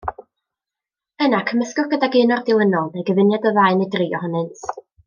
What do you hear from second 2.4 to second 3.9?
dilynol, neu gyfuniad o ddau